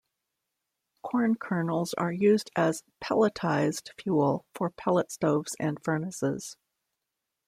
[1.03, 6.57] Corn kernels are used as pelletized fuel for pellet stoves and furnaces.